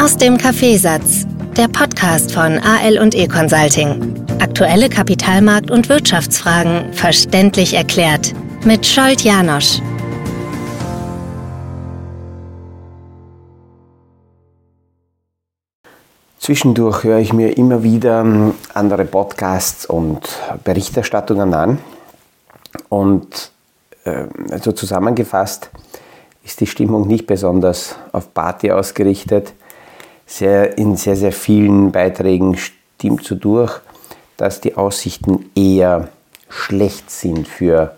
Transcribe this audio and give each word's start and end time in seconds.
Aus 0.00 0.16
dem 0.16 0.38
Kaffeesatz, 0.38 1.26
der 1.56 1.66
Podcast 1.66 2.30
von 2.30 2.60
AL 2.60 2.98
und 2.98 3.16
E 3.16 3.26
Consulting. 3.26 4.24
Aktuelle 4.40 4.86
Kapitalmarkt- 4.86 5.72
und 5.72 5.88
Wirtschaftsfragen 5.88 6.92
verständlich 6.92 7.74
erklärt 7.74 8.32
mit 8.64 8.86
Scholt 8.86 9.22
Janosch. 9.22 9.80
Zwischendurch 16.38 17.02
höre 17.02 17.18
ich 17.18 17.32
mir 17.32 17.56
immer 17.58 17.82
wieder 17.82 18.20
ähm, 18.20 18.54
andere 18.74 19.06
Podcasts 19.06 19.86
und 19.86 20.20
Berichterstattungen 20.62 21.52
an. 21.52 21.78
Und 22.88 23.50
äh, 24.04 24.26
also 24.52 24.70
zusammengefasst 24.70 25.70
ist 26.44 26.60
die 26.60 26.66
Stimmung 26.66 27.08
nicht 27.08 27.26
besonders 27.26 27.96
auf 28.12 28.32
Party 28.34 28.70
ausgerichtet. 28.70 29.54
Sehr, 30.26 30.78
in 30.78 30.96
sehr, 30.96 31.16
sehr 31.16 31.32
vielen 31.32 31.90
Beiträgen 31.90 32.56
stimmt 32.56 33.24
so 33.24 33.34
durch, 33.34 33.80
dass 34.36 34.60
die 34.60 34.76
Aussichten 34.76 35.50
eher 35.54 36.08
schlecht 36.48 37.10
sind 37.10 37.48
für 37.48 37.94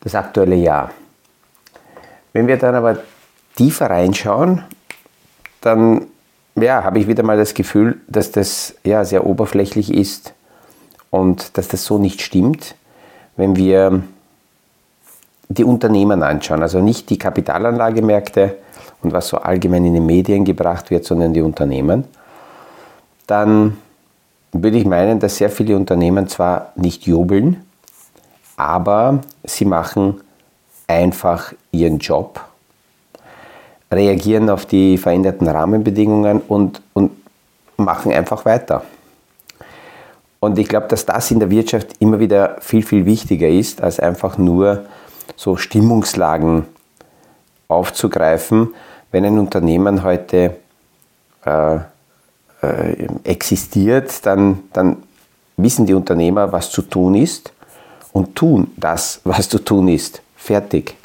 das 0.00 0.14
aktuelle 0.14 0.56
Jahr. 0.56 0.90
Wenn 2.32 2.46
wir 2.46 2.56
dann 2.56 2.74
aber 2.74 2.98
tiefer 3.56 3.90
reinschauen, 3.90 4.62
dann 5.60 6.06
ja, 6.54 6.84
habe 6.84 6.98
ich 6.98 7.08
wieder 7.08 7.22
mal 7.22 7.36
das 7.36 7.54
Gefühl, 7.54 8.00
dass 8.08 8.30
das 8.30 8.74
ja, 8.84 9.04
sehr 9.04 9.26
oberflächlich 9.26 9.92
ist 9.92 10.32
und 11.10 11.56
dass 11.58 11.68
das 11.68 11.84
so 11.84 11.98
nicht 11.98 12.22
stimmt, 12.22 12.74
wenn 13.36 13.56
wir 13.56 14.02
die 15.48 15.64
Unternehmen 15.64 16.22
anschauen, 16.22 16.62
also 16.62 16.80
nicht 16.80 17.08
die 17.10 17.18
Kapitalanlagemärkte 17.18 18.56
und 19.02 19.12
was 19.12 19.28
so 19.28 19.38
allgemein 19.38 19.84
in 19.84 19.94
den 19.94 20.06
Medien 20.06 20.44
gebracht 20.44 20.90
wird, 20.90 21.04
sondern 21.04 21.32
die 21.32 21.42
Unternehmen, 21.42 22.04
dann 23.26 23.76
würde 24.52 24.78
ich 24.78 24.84
meinen, 24.84 25.20
dass 25.20 25.36
sehr 25.36 25.50
viele 25.50 25.76
Unternehmen 25.76 26.28
zwar 26.28 26.72
nicht 26.76 27.06
jubeln, 27.06 27.64
aber 28.56 29.20
sie 29.44 29.64
machen 29.64 30.20
einfach 30.86 31.52
ihren 31.72 31.98
Job 31.98 32.40
reagieren 33.90 34.50
auf 34.50 34.66
die 34.66 34.98
veränderten 34.98 35.46
Rahmenbedingungen 35.46 36.40
und, 36.40 36.80
und 36.92 37.12
machen 37.76 38.12
einfach 38.12 38.44
weiter. 38.44 38.82
Und 40.40 40.58
ich 40.58 40.68
glaube, 40.68 40.88
dass 40.88 41.06
das 41.06 41.30
in 41.30 41.40
der 41.40 41.50
Wirtschaft 41.50 41.94
immer 41.98 42.18
wieder 42.18 42.56
viel, 42.60 42.82
viel 42.82 43.06
wichtiger 43.06 43.48
ist, 43.48 43.82
als 43.82 44.00
einfach 44.00 44.38
nur 44.38 44.84
so 45.34 45.56
Stimmungslagen 45.56 46.66
aufzugreifen. 47.68 48.74
Wenn 49.10 49.24
ein 49.24 49.38
Unternehmen 49.38 50.02
heute 50.02 50.56
äh, 51.44 51.76
äh, 52.62 53.08
existiert, 53.24 54.24
dann, 54.24 54.64
dann 54.72 55.02
wissen 55.56 55.86
die 55.86 55.94
Unternehmer, 55.94 56.52
was 56.52 56.70
zu 56.70 56.82
tun 56.82 57.14
ist 57.14 57.52
und 58.12 58.34
tun 58.34 58.72
das, 58.76 59.20
was 59.24 59.48
zu 59.48 59.58
tun 59.58 59.88
ist. 59.88 60.22
Fertig 60.36 60.96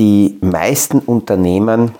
die 0.00 0.38
meisten 0.40 0.98
Unternehmen 1.00 1.94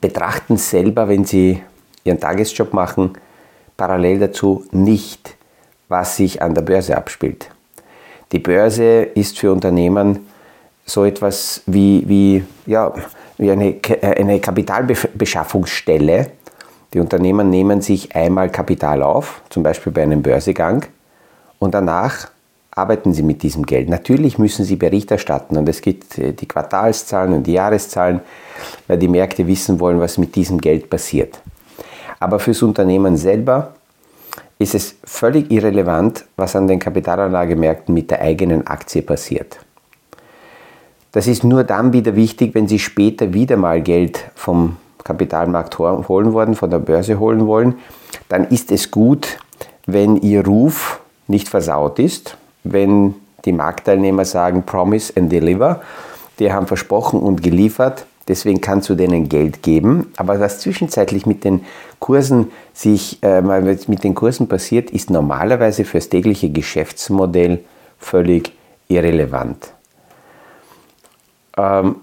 betrachten 0.00 0.56
selber, 0.56 1.08
wenn 1.08 1.26
sie 1.26 1.62
ihren 2.04 2.18
Tagesjob 2.18 2.72
machen, 2.72 3.12
parallel 3.76 4.18
dazu 4.18 4.64
nicht, 4.72 5.36
was 5.88 6.16
sich 6.16 6.40
an 6.40 6.54
der 6.54 6.62
Börse 6.62 6.96
abspielt. 6.96 7.50
Die 8.32 8.38
Börse 8.38 9.02
ist 9.02 9.38
für 9.38 9.52
Unternehmen 9.52 10.26
so 10.84 11.04
etwas 11.04 11.62
wie, 11.66 12.04
wie, 12.06 12.44
ja, 12.66 12.92
wie 13.38 13.50
eine, 13.50 13.76
eine 14.02 14.40
Kapitalbeschaffungsstelle. 14.40 16.30
Die 16.94 17.00
Unternehmen 17.00 17.50
nehmen 17.50 17.80
sich 17.80 18.14
einmal 18.14 18.50
Kapital 18.50 19.02
auf, 19.02 19.42
zum 19.50 19.62
Beispiel 19.62 19.92
bei 19.92 20.02
einem 20.02 20.22
Börsegang, 20.22 20.86
und 21.58 21.74
danach 21.74 22.30
arbeiten 22.70 23.12
Sie 23.12 23.22
mit 23.22 23.42
diesem 23.42 23.64
Geld? 23.64 23.88
Natürlich 23.88 24.38
müssen 24.38 24.64
Sie 24.64 24.76
Bericht 24.76 25.10
erstatten 25.10 25.56
und 25.56 25.68
es 25.68 25.80
gibt 25.80 26.18
äh, 26.18 26.32
die 26.32 26.46
Quartalszahlen 26.46 27.32
und 27.32 27.46
die 27.46 27.54
Jahreszahlen, 27.54 28.20
weil 28.86 28.98
die 28.98 29.08
Märkte 29.08 29.46
wissen 29.46 29.80
wollen, 29.80 29.98
was 29.98 30.18
mit 30.18 30.34
diesem 30.36 30.60
Geld 30.60 30.90
passiert. 30.90 31.40
Aber 32.20 32.38
fürs 32.38 32.62
Unternehmen 32.62 33.16
selber 33.16 33.74
ist 34.58 34.74
es 34.74 34.96
völlig 35.04 35.50
irrelevant, 35.50 36.24
was 36.36 36.56
an 36.56 36.66
den 36.66 36.78
Kapitalanlagemärkten 36.78 37.94
mit 37.94 38.10
der 38.10 38.22
eigenen 38.22 38.66
Aktie 38.66 39.02
passiert. 39.02 39.58
Das 41.12 41.26
ist 41.26 41.44
nur 41.44 41.64
dann 41.64 41.92
wieder 41.92 42.16
wichtig, 42.16 42.54
wenn 42.54 42.68
Sie 42.68 42.78
später 42.78 43.32
wieder 43.32 43.56
mal 43.56 43.80
Geld 43.80 44.24
vom 44.34 44.76
Kapitalmarkt 45.02 45.78
holen 45.78 46.32
wollen, 46.32 46.54
von 46.54 46.70
der 46.70 46.78
Börse 46.78 47.18
holen 47.18 47.46
wollen. 47.46 47.76
Dann 48.28 48.48
ist 48.48 48.72
es 48.72 48.90
gut, 48.90 49.38
wenn 49.86 50.16
Ihr 50.16 50.44
Ruf 50.44 51.00
nicht 51.28 51.48
versaut 51.48 51.98
ist, 51.98 52.36
wenn 52.64 53.14
die 53.44 53.52
Marktteilnehmer 53.52 54.24
sagen 54.24 54.64
Promise 54.64 55.12
and 55.16 55.30
Deliver, 55.30 55.80
die 56.38 56.52
haben 56.52 56.66
versprochen 56.66 57.20
und 57.20 57.42
geliefert, 57.42 58.06
deswegen 58.28 58.60
kannst 58.60 58.88
du 58.88 58.94
denen 58.94 59.28
Geld 59.28 59.62
geben. 59.62 60.12
Aber 60.16 60.38
was 60.40 60.60
zwischenzeitlich 60.60 61.26
mit 61.26 61.44
den 61.44 61.64
Kursen 61.98 62.50
sich 62.72 63.22
äh, 63.22 63.40
mit 63.40 64.04
den 64.04 64.14
Kursen 64.14 64.48
passiert, 64.48 64.90
ist 64.90 65.10
normalerweise 65.10 65.84
fürs 65.84 66.08
tägliche 66.08 66.50
Geschäftsmodell 66.50 67.60
völlig 67.98 68.52
irrelevant. 68.88 69.72
Ähm, 71.56 71.96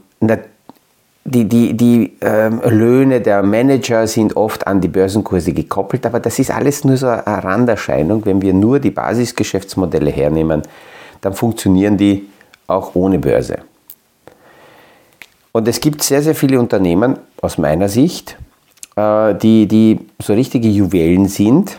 die, 1.25 1.45
die, 1.47 1.73
die 1.73 2.17
ähm, 2.21 2.61
Löhne 2.65 3.21
der 3.21 3.43
Manager 3.43 4.07
sind 4.07 4.35
oft 4.35 4.67
an 4.67 4.81
die 4.81 4.89
Börsenkurse 4.89 5.53
gekoppelt, 5.53 6.05
aber 6.05 6.19
das 6.19 6.37
ist 6.37 6.51
alles 6.51 6.83
nur 6.83 6.97
so 6.97 7.07
eine 7.07 7.43
Randerscheinung. 7.43 8.25
Wenn 8.25 8.41
wir 8.41 8.53
nur 8.53 8.79
die 8.79 8.91
Basisgeschäftsmodelle 8.91 10.11
hernehmen, 10.11 10.63
dann 11.21 11.33
funktionieren 11.33 11.97
die 11.97 12.27
auch 12.67 12.95
ohne 12.95 13.19
Börse. 13.19 13.59
Und 15.53 15.67
es 15.69 15.79
gibt 15.79 16.03
sehr, 16.03 16.21
sehr 16.21 16.35
viele 16.35 16.59
Unternehmen 16.59 17.17
aus 17.41 17.57
meiner 17.57 17.87
Sicht, 17.87 18.37
äh, 18.97 19.35
die, 19.35 19.67
die 19.67 19.99
so 20.21 20.33
richtige 20.33 20.67
Juwelen 20.67 21.29
sind. 21.29 21.77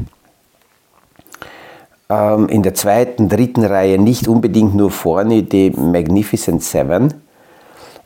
Ähm, 2.09 2.49
in 2.49 2.63
der 2.63 2.75
zweiten, 2.75 3.29
dritten 3.29 3.65
Reihe 3.65 3.99
nicht 3.99 4.29
unbedingt 4.29 4.75
nur 4.75 4.91
vorne 4.91 5.43
die 5.43 5.71
Magnificent 5.71 6.63
Seven, 6.63 7.13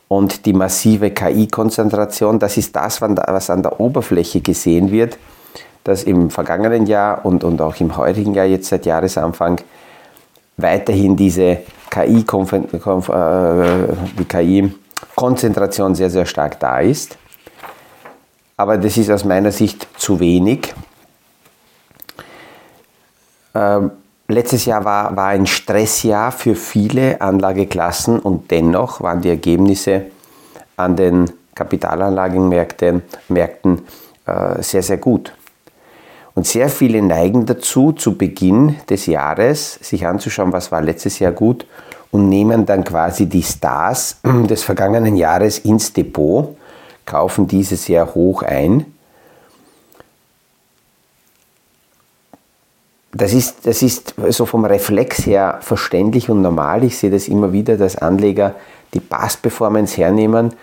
und 0.09 0.45
die 0.45 0.53
massive 0.53 1.11
KI-Konzentration, 1.11 2.39
das 2.39 2.57
ist 2.57 2.75
das, 2.75 2.99
was 2.99 3.49
an 3.49 3.63
der 3.63 3.79
Oberfläche 3.79 4.41
gesehen 4.41 4.91
wird, 4.91 5.17
dass 5.85 6.03
im 6.03 6.29
vergangenen 6.31 6.85
Jahr 6.87 7.25
und, 7.25 7.45
und 7.45 7.61
auch 7.61 7.79
im 7.79 7.95
heutigen 7.95 8.33
Jahr, 8.33 8.47
jetzt 8.47 8.67
seit 8.67 8.85
Jahresanfang, 8.85 9.61
weiterhin 10.57 11.15
diese 11.15 11.59
KI-Konzentration 11.91 14.73
äh, 15.15 15.95
sehr, 15.95 16.09
sehr 16.09 16.25
stark 16.25 16.59
da 16.59 16.79
ist. 16.79 17.17
Aber 18.57 18.77
das 18.77 18.97
ist 18.97 19.09
aus 19.09 19.23
meiner 19.23 19.51
Sicht 19.51 19.87
zu 19.97 20.19
wenig. 20.19 20.73
Ähm, 23.55 23.91
Letztes 24.31 24.65
Jahr 24.65 24.85
war, 24.85 25.15
war 25.15 25.29
ein 25.29 25.47
Stressjahr 25.47 26.31
für 26.31 26.53
viele 26.53 27.19
Anlageklassen 27.19 28.19
und 28.19 28.51
dennoch 28.51 29.01
waren 29.01 29.21
die 29.21 29.29
Ergebnisse 29.29 30.03
an 30.77 30.95
den 30.95 31.31
Kapitalanlagenmärkten 31.55 33.01
Märkten, 33.27 33.81
äh, 34.27 34.61
sehr, 34.61 34.83
sehr 34.83 34.97
gut. 34.97 35.33
Und 36.35 36.45
sehr 36.45 36.69
viele 36.69 37.01
neigen 37.01 37.47
dazu, 37.47 37.91
zu 37.91 38.19
Beginn 38.19 38.75
des 38.87 39.07
Jahres 39.07 39.79
sich 39.81 40.05
anzuschauen, 40.05 40.53
was 40.53 40.71
war 40.71 40.83
letztes 40.83 41.17
Jahr 41.17 41.31
gut 41.31 41.65
und 42.11 42.29
nehmen 42.29 42.65
dann 42.65 42.83
quasi 42.83 43.27
die 43.27 43.43
Stars 43.43 44.17
des 44.49 44.63
vergangenen 44.63 45.15
Jahres 45.15 45.59
ins 45.59 45.93
Depot, 45.93 46.55
kaufen 47.05 47.47
diese 47.47 47.75
sehr 47.75 48.13
hoch 48.13 48.43
ein 48.43 48.85
das 53.11 53.33
ist, 53.33 53.65
das 53.65 53.81
ist 53.81 54.15
so 54.29 54.45
vom 54.45 54.65
Reflex 54.65 55.25
her 55.25 55.57
verständlich 55.61 56.29
und 56.29 56.41
normal. 56.41 56.83
Ich 56.83 56.97
sehe 56.97 57.09
das 57.09 57.27
immer 57.27 57.51
wieder, 57.51 57.77
dass 57.77 57.95
Anleger 57.95 58.55
die 58.93 58.99
Pass-Performance 58.99 59.97
hernehmen 59.97 60.53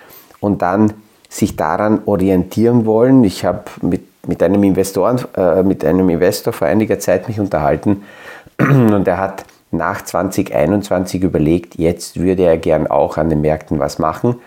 und 0.41 0.63
dann 0.63 0.93
sich 1.29 1.57
daran 1.57 2.01
orientieren 2.07 2.87
wollen. 2.87 3.25
Ich 3.25 3.45
habe 3.45 3.65
mit, 3.83 4.03
mit, 4.27 4.43
einem 4.43 4.63
Investoren, 4.63 5.21
äh, 5.37 5.63
mit 5.63 5.85
einem 5.85 6.09
Investor 6.09 6.53
vor 6.53 6.69
einiger 6.69 6.99
Zeit 6.99 7.27
mich 7.29 7.41
unterhalten 7.41 8.05
und 8.59 9.09
er 9.09 9.19
hat 9.19 9.45
nach 9.77 10.03
2021 10.03 11.23
überlegt, 11.23 11.77
jetzt 11.77 12.19
würde 12.19 12.45
er 12.45 12.59
gern 12.59 12.87
auch 12.87 13.17
an 13.17 13.29
den 13.29 13.41
Märkten 13.41 13.79
was 13.79 13.99
machen 13.99 14.41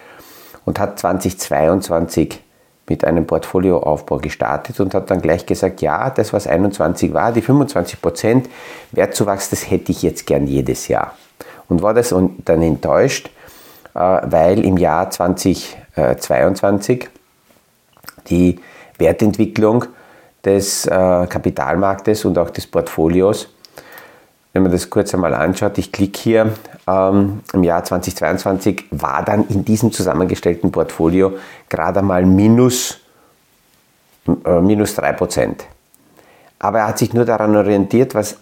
und 0.66 0.80
hat 0.80 1.00
2022 1.00 2.42
mit 2.88 3.06
einem 3.06 3.28
Portfolioaufbau 3.28 4.18
gestartet 4.18 4.80
und 4.80 4.94
hat 4.96 5.12
dann 5.12 5.22
gleich 5.22 5.46
gesagt, 5.46 5.82
ja, 5.82 6.10
das 6.10 6.34
was 6.34 6.48
21 6.48 7.14
war, 7.14 7.32
die 7.32 7.42
25 7.42 8.02
Prozent 8.02 8.50
Wertzuwachs, 8.92 9.52
das 9.52 9.70
hätte 9.70 9.92
ich 9.92 10.02
jetzt 10.02 10.26
gern 10.26 10.48
jedes 10.48 10.88
Jahr. 10.88 11.14
Und 11.68 11.84
war 11.84 11.94
das 11.94 12.10
dann 12.10 12.62
enttäuscht, 12.64 13.30
weil 13.94 14.66
im 14.66 14.78
Jahr 14.78 15.12
2022 15.12 17.10
die 18.28 18.60
Wertentwicklung 18.98 19.86
des 20.44 20.88
Kapitalmarktes 20.90 22.26
und 22.26 22.40
auch 22.40 22.50
des 22.50 22.66
Portfolios 22.66 23.50
wenn 24.54 24.64
man 24.64 24.72
das 24.72 24.90
kurz 24.90 25.14
einmal 25.14 25.34
anschaut, 25.34 25.78
ich 25.78 25.92
klicke 25.92 26.20
hier, 26.20 26.54
ähm, 26.88 27.42
im 27.54 27.64
Jahr 27.64 27.84
2022 27.84 28.86
war 28.92 29.24
dann 29.24 29.48
in 29.48 29.64
diesem 29.64 29.92
zusammengestellten 29.92 30.72
Portfolio 30.72 31.34
gerade 31.68 32.00
einmal 32.00 32.26
minus, 32.26 32.98
äh, 34.46 34.60
minus 34.60 34.96
3%. 34.96 35.66
Aber 36.58 36.80
er 36.80 36.88
hat 36.88 36.98
sich 36.98 37.14
nur 37.14 37.26
daran 37.26 37.56
orientiert, 37.56 38.16
was 38.16 38.38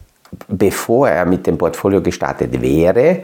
bevor 0.47 1.09
er 1.09 1.25
mit 1.25 1.45
dem 1.45 1.57
Portfolio 1.57 2.01
gestartet 2.01 2.61
wäre, 2.61 3.23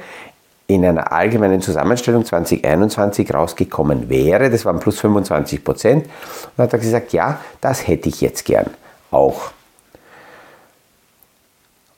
in 0.68 0.86
einer 0.86 1.12
allgemeinen 1.12 1.62
Zusammenstellung 1.62 2.24
2021 2.26 3.34
rausgekommen 3.34 4.10
wäre. 4.10 4.50
Das 4.50 4.66
waren 4.66 4.80
plus 4.80 5.00
25 5.00 5.64
Prozent. 5.64 6.06
Und 6.06 6.64
hat 6.64 6.74
er 6.74 6.80
gesagt, 6.80 7.14
ja, 7.14 7.40
das 7.60 7.88
hätte 7.88 8.10
ich 8.10 8.22
jetzt 8.22 8.46
gern 8.46 8.68
auch. 9.12 9.52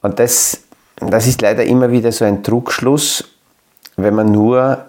Und 0.02 0.20
das 0.20 0.65
das 0.98 1.28
ist 1.28 1.42
leider 1.42 1.66
immer 1.66 1.92
wieder 1.92 2.12
so 2.12 2.26
ein 2.26 2.44
Trugschluss, 2.44 3.26
wenn 3.98 4.16
man 4.16 4.32
nur 4.32 4.86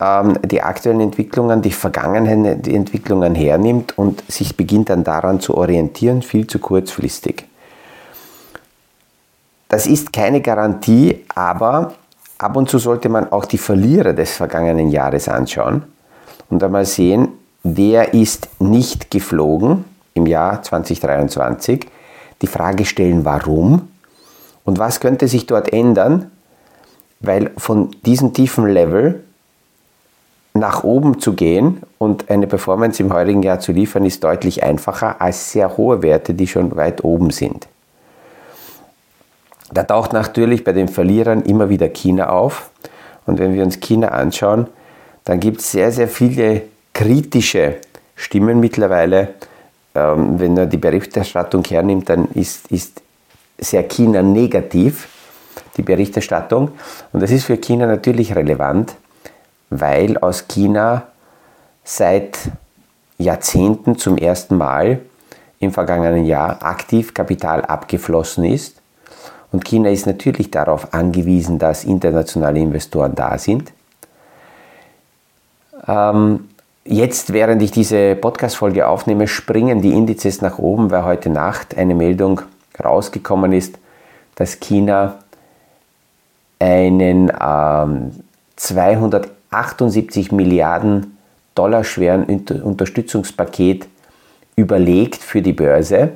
ähm, 0.00 0.38
die 0.44 0.62
aktuellen 0.62 1.00
Entwicklungen, 1.00 1.62
die 1.62 1.72
vergangenen 1.72 2.64
Entwicklungen 2.64 3.34
hernimmt 3.34 3.96
und 3.98 4.22
sich 4.30 4.56
beginnt 4.56 4.90
dann 4.90 5.04
daran 5.04 5.40
zu 5.40 5.56
orientieren, 5.56 6.22
viel 6.22 6.46
zu 6.46 6.58
kurzfristig. 6.58 7.46
Das 9.68 9.86
ist 9.86 10.12
keine 10.12 10.40
Garantie, 10.40 11.24
aber 11.34 11.94
ab 12.38 12.56
und 12.56 12.70
zu 12.70 12.78
sollte 12.78 13.08
man 13.08 13.30
auch 13.32 13.44
die 13.44 13.58
Verlierer 13.58 14.14
des 14.14 14.36
vergangenen 14.36 14.88
Jahres 14.88 15.28
anschauen 15.28 15.82
und 16.48 16.62
einmal 16.62 16.86
sehen, 16.86 17.28
wer 17.62 18.14
ist 18.14 18.48
nicht 18.60 19.10
geflogen 19.10 19.84
im 20.14 20.26
Jahr 20.26 20.62
2023. 20.62 21.86
Die 22.40 22.46
Frage 22.46 22.84
stellen, 22.84 23.24
warum 23.24 23.88
und 24.68 24.78
was 24.78 25.00
könnte 25.00 25.28
sich 25.28 25.46
dort 25.46 25.72
ändern? 25.72 26.30
Weil 27.20 27.52
von 27.56 27.90
diesem 28.04 28.34
tiefen 28.34 28.68
Level 28.68 29.24
nach 30.52 30.84
oben 30.84 31.20
zu 31.20 31.32
gehen 31.32 31.80
und 31.96 32.28
eine 32.28 32.46
Performance 32.46 33.02
im 33.02 33.10
heurigen 33.10 33.42
Jahr 33.42 33.60
zu 33.60 33.72
liefern, 33.72 34.04
ist 34.04 34.22
deutlich 34.22 34.62
einfacher 34.62 35.22
als 35.22 35.52
sehr 35.52 35.78
hohe 35.78 36.02
Werte, 36.02 36.34
die 36.34 36.46
schon 36.46 36.76
weit 36.76 37.02
oben 37.02 37.30
sind. 37.30 37.66
Da 39.72 39.84
taucht 39.84 40.12
natürlich 40.12 40.64
bei 40.64 40.74
den 40.74 40.88
Verlierern 40.88 41.44
immer 41.44 41.70
wieder 41.70 41.88
China 41.88 42.28
auf. 42.28 42.70
Und 43.24 43.38
wenn 43.38 43.54
wir 43.54 43.62
uns 43.62 43.80
China 43.80 44.08
anschauen, 44.08 44.66
dann 45.24 45.40
gibt 45.40 45.62
es 45.62 45.72
sehr, 45.72 45.92
sehr 45.92 46.08
viele 46.08 46.60
kritische 46.92 47.76
Stimmen 48.16 48.60
mittlerweile. 48.60 49.28
Ähm, 49.94 50.38
wenn 50.38 50.52
man 50.52 50.68
die 50.68 50.76
Berichterstattung 50.76 51.64
hernimmt, 51.64 52.10
dann 52.10 52.28
ist, 52.34 52.70
ist 52.70 53.00
sehr 53.58 53.84
China 53.84 54.22
negativ, 54.22 55.08
die 55.76 55.82
Berichterstattung. 55.82 56.72
Und 57.12 57.22
das 57.22 57.30
ist 57.30 57.44
für 57.44 57.56
China 57.56 57.86
natürlich 57.86 58.34
relevant, 58.34 58.94
weil 59.70 60.18
aus 60.18 60.48
China 60.48 61.08
seit 61.84 62.38
Jahrzehnten 63.18 63.98
zum 63.98 64.16
ersten 64.16 64.56
Mal 64.56 65.00
im 65.58 65.72
vergangenen 65.72 66.24
Jahr 66.24 66.62
aktiv 66.62 67.14
Kapital 67.14 67.64
abgeflossen 67.64 68.44
ist. 68.44 68.80
Und 69.50 69.64
China 69.64 69.90
ist 69.90 70.06
natürlich 70.06 70.50
darauf 70.50 70.92
angewiesen, 70.92 71.58
dass 71.58 71.84
internationale 71.84 72.60
Investoren 72.60 73.14
da 73.14 73.38
sind. 73.38 73.72
Ähm, 75.86 76.48
jetzt, 76.84 77.32
während 77.32 77.62
ich 77.62 77.70
diese 77.70 78.14
Podcast-Folge 78.14 78.86
aufnehme, 78.86 79.26
springen 79.26 79.80
die 79.80 79.92
Indizes 79.92 80.42
nach 80.42 80.58
oben, 80.58 80.90
weil 80.90 81.04
heute 81.04 81.30
Nacht 81.30 81.76
eine 81.76 81.94
Meldung 81.94 82.42
rausgekommen 82.82 83.52
ist, 83.52 83.78
dass 84.34 84.60
China 84.60 85.18
einen 86.58 87.32
ähm, 87.40 88.12
278 88.56 90.32
Milliarden 90.32 91.18
Dollar 91.54 91.84
schweren 91.84 92.24
Unterstützungspaket 92.24 93.88
überlegt 94.56 95.16
für 95.16 95.42
die 95.42 95.52
Börse. 95.52 96.12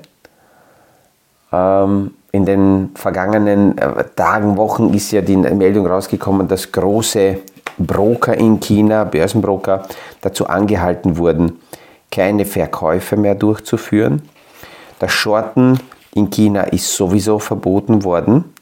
Ähm, 1.53 2.15
in 2.33 2.47
den 2.47 2.91
vergangenen 2.95 3.77
äh, 3.79 4.05
Tagen, 4.17 4.57
Wochen 4.57 4.95
ist 4.95 5.11
ja 5.13 5.21
die 5.21 5.37
Meldung 5.37 5.87
rausgekommen, 5.87 6.49
dass 6.49 6.73
große 6.73 7.39
Broker 7.79 8.35
in 8.35 8.61
China, 8.61 9.05
Börsenbroker, 9.05 9.83
dazu 10.21 10.47
angehalten 10.47 11.17
wurden, 11.17 11.59
keine 12.11 12.45
Verkäufe 12.45 13.17
mehr 13.17 13.35
durchzuführen. 13.35 14.23
Das 14.99 15.13
Shorten 15.13 15.81
in 16.15 16.31
China 16.31 16.63
ist 16.63 16.95
sowieso 16.95 17.39
verboten 17.39 18.05
worden. 18.05 18.53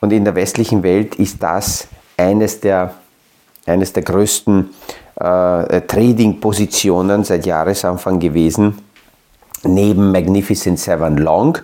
Und 0.00 0.12
in 0.12 0.24
der 0.24 0.34
westlichen 0.34 0.82
Welt 0.82 1.16
ist 1.16 1.42
das 1.42 1.88
eines 2.16 2.60
der, 2.60 2.94
eines 3.66 3.92
der 3.92 4.02
größten 4.02 4.70
äh, 5.16 5.80
Trading-Positionen 5.82 7.24
seit 7.24 7.44
Jahresanfang 7.44 8.18
gewesen, 8.18 8.78
neben 9.62 10.10
Magnificent 10.10 10.78
Seven 10.78 11.18
Long, 11.18 11.58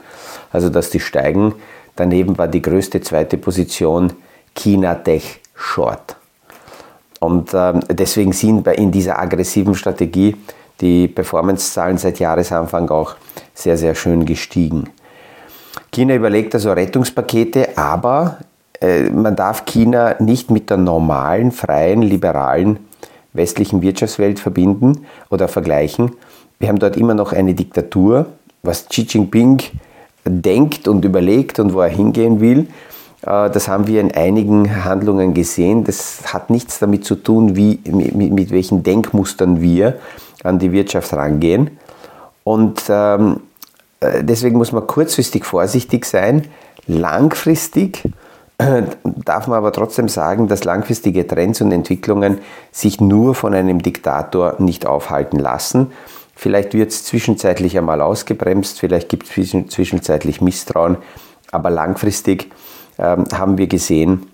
also 0.52 0.68
dass 0.68 0.90
die 0.90 1.00
steigen. 1.00 1.54
Daneben 1.94 2.36
war 2.36 2.48
die 2.48 2.60
größte 2.60 3.00
zweite 3.00 3.38
Position 3.38 4.12
China 4.54 4.94
Tech 4.96 5.40
Short. 5.54 6.16
Und 7.20 7.54
ähm, 7.54 7.80
deswegen 7.88 8.32
sind 8.32 8.62
bei 8.64 8.74
in 8.74 8.92
dieser 8.92 9.18
aggressiven 9.18 9.74
Strategie 9.74 10.36
die 10.82 11.08
Performance-Zahlen 11.08 11.96
seit 11.96 12.18
Jahresanfang 12.18 12.90
auch 12.90 13.14
sehr, 13.54 13.78
sehr 13.78 13.94
schön 13.94 14.26
gestiegen. 14.26 14.90
China 15.96 16.14
überlegt 16.14 16.54
also 16.54 16.72
Rettungspakete, 16.72 17.78
aber 17.78 18.36
äh, 18.82 19.04
man 19.04 19.34
darf 19.34 19.64
China 19.64 20.14
nicht 20.18 20.50
mit 20.50 20.68
der 20.68 20.76
normalen, 20.76 21.52
freien, 21.52 22.02
liberalen 22.02 22.80
westlichen 23.32 23.80
Wirtschaftswelt 23.80 24.38
verbinden 24.38 25.06
oder 25.30 25.48
vergleichen. 25.48 26.12
Wir 26.58 26.68
haben 26.68 26.78
dort 26.78 26.98
immer 26.98 27.14
noch 27.14 27.32
eine 27.32 27.54
Diktatur, 27.54 28.26
was 28.62 28.88
Xi 28.90 29.06
Jinping 29.08 29.62
denkt 30.26 30.86
und 30.86 31.02
überlegt 31.02 31.58
und 31.60 31.72
wo 31.72 31.80
er 31.80 31.88
hingehen 31.88 32.40
will. 32.40 32.66
Äh, 33.22 33.48
das 33.48 33.66
haben 33.66 33.86
wir 33.86 34.02
in 34.02 34.12
einigen 34.12 34.84
Handlungen 34.84 35.32
gesehen. 35.32 35.84
Das 35.84 36.34
hat 36.34 36.50
nichts 36.50 36.78
damit 36.78 37.06
zu 37.06 37.14
tun, 37.14 37.56
wie, 37.56 37.80
mit, 37.90 38.32
mit 38.32 38.50
welchen 38.50 38.82
Denkmustern 38.82 39.62
wir 39.62 39.98
an 40.44 40.58
die 40.58 40.72
Wirtschaft 40.72 41.14
rangehen. 41.14 41.70
Und 42.44 42.82
ähm, 42.90 43.36
äh, 43.36 43.45
deswegen 44.02 44.58
muss 44.58 44.72
man 44.72 44.86
kurzfristig 44.86 45.44
vorsichtig 45.44 46.04
sein. 46.04 46.46
Langfristig 46.86 48.02
äh, 48.58 48.82
darf 49.04 49.48
man 49.48 49.58
aber 49.58 49.72
trotzdem 49.72 50.08
sagen, 50.08 50.48
dass 50.48 50.64
langfristige 50.64 51.26
Trends 51.26 51.60
und 51.60 51.72
Entwicklungen 51.72 52.38
sich 52.72 53.00
nur 53.00 53.34
von 53.34 53.52
einem 53.52 53.82
Diktator 53.82 54.56
nicht 54.58 54.86
aufhalten 54.86 55.38
lassen. 55.38 55.92
Vielleicht 56.34 56.72
wird 56.74 56.90
es 56.90 57.04
zwischenzeitlich 57.04 57.76
einmal 57.76 58.00
ausgebremst, 58.00 58.80
vielleicht 58.80 59.08
gibt 59.08 59.24
es 59.24 59.68
zwischenzeitlich 59.68 60.40
Misstrauen, 60.40 60.98
aber 61.50 61.70
langfristig 61.70 62.50
ähm, 62.98 63.24
haben 63.32 63.58
wir 63.58 63.66
gesehen, 63.66 64.26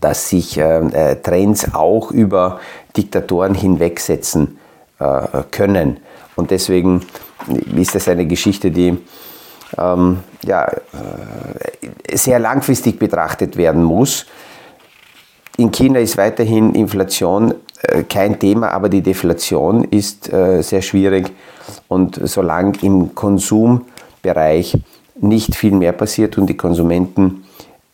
dass 0.00 0.28
sich 0.28 0.58
äh, 0.58 0.78
äh, 0.78 1.16
Trends 1.16 1.74
auch 1.74 2.10
über 2.10 2.60
Diktatoren 2.96 3.54
hinwegsetzen 3.54 4.58
äh, 4.98 5.42
können. 5.50 5.98
Und 6.36 6.50
deswegen 6.50 7.02
ist 7.76 7.94
das 7.94 8.08
eine 8.08 8.26
Geschichte, 8.26 8.70
die 8.70 8.96
ähm, 9.78 10.18
ja, 10.44 10.66
äh, 10.66 12.16
sehr 12.16 12.38
langfristig 12.38 12.98
betrachtet 12.98 13.56
werden 13.56 13.82
muss. 13.82 14.26
In 15.56 15.70
China 15.70 16.00
ist 16.00 16.16
weiterhin 16.16 16.74
Inflation 16.74 17.54
äh, 17.82 18.02
kein 18.02 18.38
Thema, 18.38 18.70
aber 18.70 18.88
die 18.88 19.02
Deflation 19.02 19.84
ist 19.84 20.32
äh, 20.32 20.62
sehr 20.62 20.82
schwierig. 20.82 21.30
Und 21.88 22.20
solange 22.24 22.72
im 22.82 23.14
Konsumbereich 23.14 24.76
nicht 25.20 25.54
viel 25.54 25.72
mehr 25.72 25.92
passiert 25.92 26.36
und 26.38 26.46
die 26.46 26.56
Konsumenten 26.56 27.44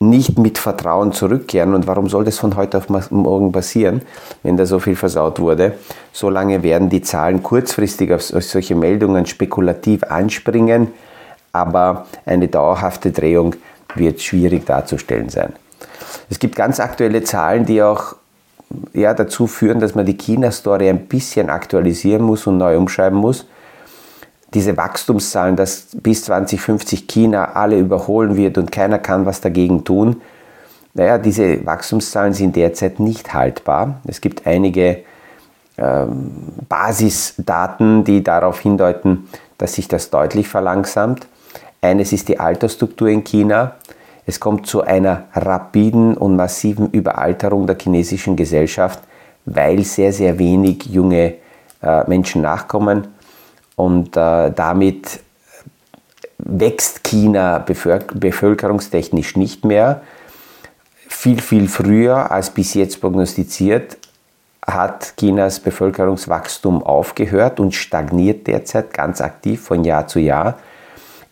nicht 0.02 0.38
mit 0.38 0.57
Vertrauen 0.57 1.12
zurückkehren. 1.12 1.75
Und 1.75 1.87
warum 1.87 2.09
soll 2.09 2.25
das 2.25 2.38
von 2.38 2.57
heute 2.57 2.78
auf 2.78 2.88
morgen 3.11 3.52
passieren, 3.52 4.02
wenn 4.42 4.57
da 4.57 4.64
so 4.64 4.78
viel 4.78 4.97
versaut 4.97 5.38
wurde? 5.38 5.75
Solange 6.12 6.62
werden 6.62 6.88
die 6.88 7.02
Zahlen 7.02 7.42
kurzfristig 7.42 8.12
auf 8.12 8.23
solche 8.23 8.75
Meldungen 8.75 9.26
spekulativ 9.26 10.02
anspringen, 10.04 10.88
aber 11.52 12.07
eine 12.25 12.49
dauerhafte 12.49 13.12
Drehung 13.12 13.57
wird 13.95 14.23
schwierig 14.23 14.64
darzustellen 14.64 15.28
sein. 15.28 15.52
Es 16.30 16.38
gibt 16.38 16.57
ganz 16.57 16.80
aktuelle 16.80 17.23
Zahlen, 17.23 17.66
die 17.66 17.83
auch 17.83 18.16
ja, 18.95 19.12
dazu 19.12 19.47
führen, 19.47 19.80
dass 19.80 19.95
man 19.95 20.07
die 20.07 20.16
China-Story 20.16 20.88
ein 20.88 21.07
bisschen 21.07 21.50
aktualisieren 21.50 22.23
muss 22.23 22.47
und 22.47 22.57
neu 22.57 22.78
umschreiben 22.78 23.19
muss 23.19 23.47
diese 24.54 24.76
Wachstumszahlen, 24.76 25.57
dass 25.57 25.88
bis 26.02 26.25
2050 26.25 27.07
China 27.07 27.52
alle 27.54 27.78
überholen 27.78 28.37
wird 28.37 28.59
und 28.59 28.73
keiner 28.73 28.99
kann 28.99 29.26
was 29.26 29.40
dagegen 29.40 29.85
tun, 29.85 30.21
naja, 30.95 31.19
diese 31.19 31.64
Wachstumszahlen 31.64 32.35
sind 32.35 32.57
derzeit 32.57 32.99
nicht 32.99 33.33
haltbar. 33.33 34.00
Es 34.07 34.21
gibt 34.21 34.47
einige 34.47 35.04
ähm, 35.78 36.33
Basisdaten, 36.69 38.04
die 38.04 38.25
darauf 38.25 38.61
hindeuten, 38.61 39.28
dass 39.57 39.75
sich 39.75 39.87
das 39.87 40.11
deutlich 40.11 40.49
verlangsamt. 40.49 41.28
Eines 41.80 42.12
ist 42.12 42.28
die 42.28 42.40
Altersstruktur 42.40 43.09
in 43.09 43.23
China. 43.25 43.76
Es 44.26 44.40
kommt 44.40 44.66
zu 44.66 44.83
einer 44.83 45.25
rapiden 45.33 46.16
und 46.16 46.37
massiven 46.37 46.90
Überalterung 46.90 47.66
der 47.66 47.76
chinesischen 47.80 48.37
Gesellschaft, 48.37 49.00
weil 49.47 49.85
sehr, 49.85 50.12
sehr 50.12 50.38
wenig 50.38 50.87
junge 50.87 51.35
äh, 51.83 52.09
Menschen 52.09 52.42
nachkommen. 52.42 53.09
Und 53.80 54.14
äh, 54.14 54.50
damit 54.50 55.20
wächst 56.37 57.02
China 57.02 57.64
bevölkerungstechnisch 57.64 59.37
nicht 59.37 59.64
mehr. 59.64 60.02
Viel, 61.08 61.40
viel 61.40 61.66
früher 61.66 62.30
als 62.30 62.50
bis 62.50 62.75
jetzt 62.75 63.00
prognostiziert 63.00 63.96
hat 64.66 65.14
Chinas 65.16 65.60
Bevölkerungswachstum 65.60 66.82
aufgehört 66.82 67.58
und 67.58 67.75
stagniert 67.75 68.46
derzeit 68.46 68.92
ganz 68.92 69.22
aktiv 69.22 69.62
von 69.62 69.82
Jahr 69.82 70.06
zu 70.06 70.18
Jahr. 70.20 70.58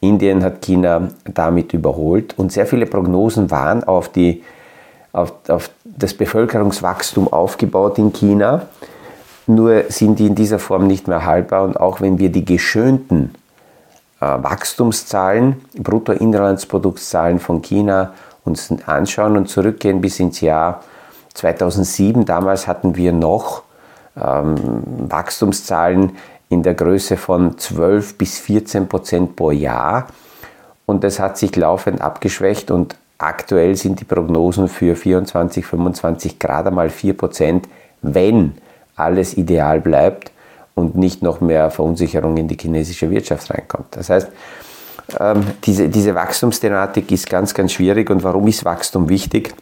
Indien 0.01 0.43
hat 0.43 0.63
China 0.63 1.09
damit 1.25 1.75
überholt 1.75 2.39
und 2.39 2.51
sehr 2.51 2.67
viele 2.67 2.87
Prognosen 2.87 3.51
waren 3.51 3.85
auf, 3.85 4.09
die, 4.09 4.43
auf, 5.13 5.35
auf 5.49 5.69
das 5.85 6.15
Bevölkerungswachstum 6.15 7.31
aufgebaut 7.31 7.99
in 7.99 8.11
China. 8.15 8.69
Nur 9.49 9.85
sind 9.89 10.19
die 10.19 10.27
in 10.27 10.35
dieser 10.35 10.59
Form 10.59 10.87
nicht 10.87 11.09
mehr 11.09 11.25
haltbar 11.25 11.65
und 11.65 11.81
auch 11.81 12.03
wenn 12.03 12.19
wir 12.19 12.31
die 12.31 12.45
geschönten 12.45 13.35
äh, 14.21 14.27
Wachstumszahlen, 14.27 15.57
Bruttoinlandsproduktzahlen 15.79 17.39
von 17.41 17.63
China 17.63 18.13
uns 18.45 18.71
anschauen 18.87 19.39
und 19.39 19.49
zurückgehen 19.49 20.03
bis 20.03 20.21
ins 20.21 20.43
Jahr 20.43 20.83
2007, 21.33 22.27
damals 22.27 22.67
hatten 22.67 22.95
wir 22.95 23.13
noch 23.13 23.63
ähm, 24.23 24.57
Wachstumszahlen 25.09 26.13
in 26.51 26.63
der 26.63 26.75
Größe 26.75 27.17
von 27.17 27.57
12 27.57 28.19
bis 28.19 28.39
14 28.39 28.87
Prozent 28.87 29.35
pro 29.35 29.51
Jahr. 29.51 30.09
Und 30.85 31.05
das 31.05 31.21
hat 31.21 31.39
sich 31.39 31.57
laufend 31.57 32.03
abgeschwächt 32.03 32.71
und 32.71 32.97
aktuell 33.17 33.77
sind 33.77 34.01
die 34.01 34.05
Prognosen 34.05 34.69
für 34.69 34.95
24, 34.95 35.65
25 35.65 36.39
gerade 36.39 36.71
mal 36.71 36.91
4 36.91 37.17
Prozent, 37.17 37.67
wenn 38.03 38.59
alles 38.99 39.37
ideal 39.37 39.81
bleibt 39.81 40.33
und 40.75 40.97
nicht 40.97 41.23
noch 41.23 41.41
mehr 41.41 41.71
Verunsicherung 41.71 42.37
in 42.37 42.49
die 42.49 42.57
chinesische 42.61 43.11
Wirtschaft 43.11 43.51
reinkommt. 43.51 43.89
Das 43.91 44.11
heißt, 44.11 44.29
ähm, 45.19 45.47
diese, 45.65 45.89
diese 45.89 46.15
Wachstumsthematik 46.15 47.11
ist 47.11 47.29
ganz, 47.29 47.55
ganz 47.55 47.73
schwierig. 47.73 48.11
Und 48.11 48.23
warum 48.23 48.47
ist 48.47 48.65
Wachstum 48.65 49.09
wichtig? 49.09 49.55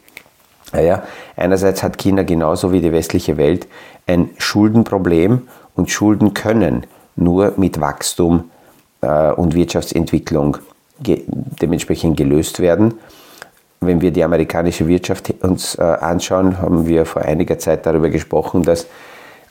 Naja, 0.72 1.04
einerseits 1.36 1.82
hat 1.82 1.98
China 1.98 2.22
genauso 2.22 2.72
wie 2.72 2.80
die 2.80 2.92
westliche 2.92 3.36
Welt 3.36 3.66
ein 4.06 4.30
Schuldenproblem 4.38 5.42
und 5.74 5.90
Schulden 5.90 6.34
können 6.34 6.86
nur 7.14 7.54
mit 7.56 7.80
Wachstum 7.80 8.50
äh, 9.00 9.30
und 9.32 9.54
Wirtschaftsentwicklung 9.54 10.58
dementsprechend 10.98 12.16
gelöst 12.16 12.60
werden. 12.60 12.94
Wenn 13.80 14.00
wir 14.00 14.10
die 14.10 14.24
amerikanische 14.24 14.88
Wirtschaft 14.88 15.32
uns 15.42 15.74
äh, 15.76 15.82
anschauen, 15.82 16.60
haben 16.60 16.86
wir 16.86 17.04
vor 17.04 17.22
einiger 17.22 17.58
Zeit 17.58 17.84
darüber 17.84 18.08
gesprochen, 18.08 18.62
dass 18.62 18.86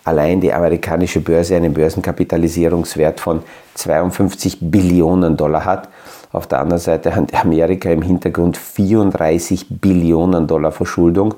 allein 0.06 0.40
die 0.40 0.54
amerikanische 0.54 1.20
Börse 1.20 1.56
einen 1.56 1.74
Börsenkapitalisierungswert 1.74 3.20
von 3.20 3.44
52 3.74 4.60
Billionen 4.62 5.36
Dollar 5.36 5.66
hat. 5.66 5.90
Auf 6.32 6.48
der 6.48 6.60
anderen 6.60 6.80
Seite 6.80 7.16
hat 7.16 7.34
Amerika 7.34 7.90
im 7.90 8.02
Hintergrund 8.02 8.56
34 8.56 9.68
Billionen 9.70 10.48
Dollar 10.48 10.72
Verschuldung. 10.72 11.34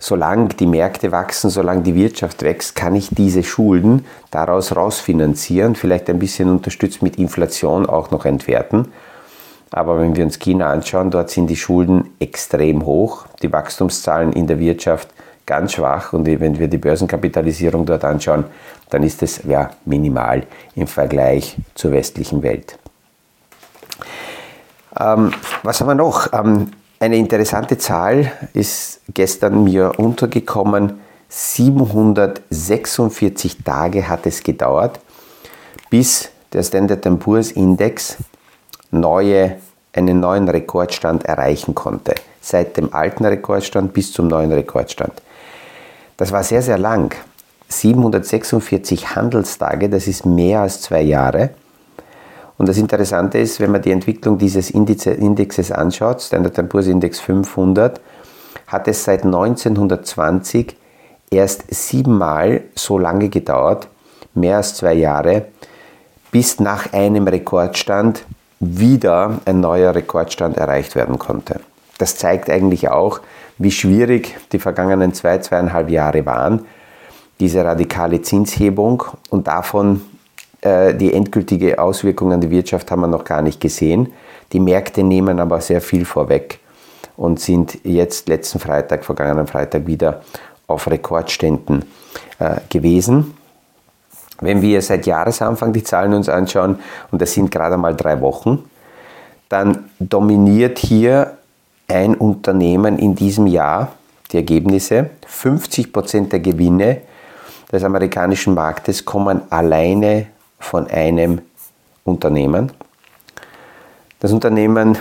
Solange 0.00 0.48
die 0.48 0.66
Märkte 0.66 1.12
wachsen, 1.12 1.50
solange 1.50 1.82
die 1.82 1.94
Wirtschaft 1.94 2.42
wächst, 2.42 2.74
kann 2.74 2.94
ich 2.94 3.08
diese 3.10 3.42
Schulden 3.42 4.04
daraus 4.30 4.74
rausfinanzieren, 4.76 5.76
vielleicht 5.76 6.10
ein 6.10 6.18
bisschen 6.18 6.50
unterstützt 6.50 7.00
mit 7.00 7.16
Inflation 7.16 7.86
auch 7.86 8.10
noch 8.10 8.24
entwerten. 8.26 8.88
Aber 9.70 10.00
wenn 10.00 10.14
wir 10.14 10.24
uns 10.24 10.38
China 10.38 10.70
anschauen, 10.70 11.10
dort 11.10 11.30
sind 11.30 11.48
die 11.48 11.56
Schulden 11.56 12.10
extrem 12.18 12.84
hoch, 12.84 13.26
die 13.42 13.52
Wachstumszahlen 13.52 14.32
in 14.32 14.46
der 14.46 14.58
Wirtschaft 14.58 15.08
ganz 15.46 15.72
schwach 15.72 16.12
und 16.12 16.26
wenn 16.26 16.58
wir 16.58 16.68
die 16.68 16.78
Börsenkapitalisierung 16.78 17.86
dort 17.86 18.04
anschauen, 18.04 18.44
dann 18.90 19.02
ist 19.02 19.22
es 19.22 19.42
ja 19.44 19.70
minimal 19.84 20.44
im 20.74 20.86
Vergleich 20.86 21.56
zur 21.74 21.92
westlichen 21.92 22.42
Welt. 22.42 22.78
Ähm, 24.98 25.32
was 25.62 25.80
haben 25.80 25.88
wir 25.88 25.94
noch? 25.94 26.32
Ähm, 26.32 26.72
eine 27.00 27.16
interessante 27.16 27.76
Zahl 27.78 28.30
ist 28.52 29.00
gestern 29.12 29.64
mir 29.64 29.98
untergekommen. 29.98 31.00
746 31.28 33.64
Tage 33.64 34.08
hat 34.08 34.26
es 34.26 34.44
gedauert, 34.44 35.00
bis 35.90 36.30
der 36.52 36.62
Standard 36.62 37.02
Poor's 37.18 37.50
Index 37.50 38.18
neue, 38.92 39.56
einen 39.92 40.20
neuen 40.20 40.48
Rekordstand 40.48 41.24
erreichen 41.24 41.74
konnte. 41.74 42.14
Seit 42.40 42.76
dem 42.76 42.94
alten 42.94 43.24
Rekordstand 43.24 43.92
bis 43.92 44.12
zum 44.12 44.28
neuen 44.28 44.52
Rekordstand. 44.52 45.20
Das 46.16 46.32
war 46.32 46.42
sehr, 46.42 46.62
sehr 46.62 46.78
lang. 46.78 47.14
746 47.68 49.16
Handelstage, 49.16 49.88
das 49.88 50.06
ist 50.06 50.26
mehr 50.26 50.60
als 50.60 50.80
zwei 50.80 51.02
Jahre. 51.02 51.50
Und 52.56 52.68
das 52.68 52.78
Interessante 52.78 53.38
ist, 53.38 53.58
wenn 53.58 53.72
man 53.72 53.82
die 53.82 53.90
Entwicklung 53.90 54.38
dieses 54.38 54.70
Indexes 54.70 55.72
anschaut, 55.72 56.22
Standard 56.22 56.68
Poor's 56.68 56.86
Index 56.86 57.18
500, 57.20 58.00
hat 58.68 58.86
es 58.86 59.04
seit 59.04 59.24
1920 59.24 60.76
erst 61.30 61.64
siebenmal 61.74 62.62
so 62.74 62.98
lange 62.98 63.28
gedauert, 63.28 63.88
mehr 64.34 64.58
als 64.58 64.74
zwei 64.74 64.94
Jahre, 64.94 65.46
bis 66.30 66.60
nach 66.60 66.92
einem 66.92 67.26
Rekordstand 67.26 68.24
wieder 68.60 69.40
ein 69.44 69.60
neuer 69.60 69.94
Rekordstand 69.94 70.56
erreicht 70.56 70.94
werden 70.94 71.18
konnte. 71.18 71.60
Das 71.98 72.16
zeigt 72.16 72.50
eigentlich 72.50 72.88
auch, 72.88 73.20
wie 73.58 73.70
schwierig 73.70 74.36
die 74.52 74.58
vergangenen 74.58 75.14
zwei, 75.14 75.38
zweieinhalb 75.38 75.90
Jahre 75.90 76.26
waren, 76.26 76.64
diese 77.40 77.64
radikale 77.64 78.22
Zinshebung 78.22 79.02
und 79.30 79.46
davon 79.46 80.02
äh, 80.60 80.94
die 80.94 81.12
endgültige 81.12 81.78
Auswirkung 81.78 82.32
an 82.32 82.40
die 82.40 82.50
Wirtschaft 82.50 82.90
haben 82.90 83.00
wir 83.00 83.06
noch 83.06 83.24
gar 83.24 83.42
nicht 83.42 83.60
gesehen. 83.60 84.12
Die 84.52 84.60
Märkte 84.60 85.02
nehmen 85.02 85.40
aber 85.40 85.60
sehr 85.60 85.80
viel 85.80 86.04
vorweg 86.04 86.60
und 87.16 87.40
sind 87.40 87.78
jetzt 87.84 88.28
letzten 88.28 88.58
Freitag, 88.58 89.04
vergangenen 89.04 89.46
Freitag 89.46 89.86
wieder 89.86 90.22
auf 90.66 90.88
Rekordständen 90.88 91.84
äh, 92.38 92.56
gewesen. 92.68 93.34
Wenn 94.40 94.62
wir 94.62 94.82
seit 94.82 95.06
Jahresanfang 95.06 95.72
die 95.72 95.84
Zahlen 95.84 96.14
uns 96.14 96.28
anschauen, 96.28 96.78
und 97.10 97.22
das 97.22 97.32
sind 97.32 97.50
gerade 97.50 97.76
mal 97.76 97.94
drei 97.94 98.20
Wochen, 98.20 98.64
dann 99.48 99.90
dominiert 100.00 100.78
hier 100.78 101.36
ein 101.88 102.14
Unternehmen 102.14 102.98
in 102.98 103.14
diesem 103.14 103.46
Jahr 103.46 103.92
die 104.32 104.36
Ergebnisse. 104.38 105.10
50 105.26 105.92
Prozent 105.92 106.32
der 106.32 106.40
Gewinne 106.40 107.02
des 107.70 107.84
amerikanischen 107.84 108.54
Marktes 108.54 109.04
kommen 109.04 109.42
alleine 109.50 110.26
von 110.58 110.86
einem 110.88 111.42
Unternehmen. 112.04 112.72
Das 114.20 114.32
Unternehmen 114.32 114.96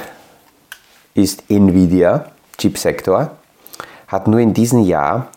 ist 1.14 1.44
Nvidia, 1.50 2.32
Chipsektor, 2.58 3.32
hat 4.08 4.28
nur 4.28 4.40
in 4.40 4.54
diesem 4.54 4.84
Jahr 4.84 5.30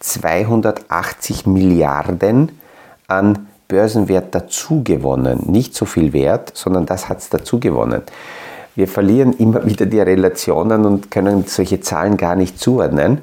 280 0.00 1.46
Milliarden 1.46 2.58
an 3.08 3.48
Börsenwert 3.68 4.34
dazugewonnen. 4.34 5.50
Nicht 5.50 5.74
so 5.74 5.84
viel 5.84 6.12
Wert, 6.12 6.52
sondern 6.54 6.86
das 6.86 7.08
hat 7.08 7.18
es 7.18 7.28
dazugewonnen. 7.30 8.02
Wir 8.76 8.88
verlieren 8.88 9.32
immer 9.34 9.64
wieder 9.64 9.86
die 9.86 10.00
Relationen 10.00 10.84
und 10.84 11.10
können 11.10 11.44
solche 11.46 11.80
Zahlen 11.80 12.16
gar 12.16 12.34
nicht 12.34 12.58
zuordnen. 12.58 13.22